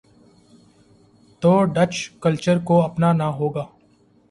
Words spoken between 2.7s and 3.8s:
اپنا نا ہو گا۔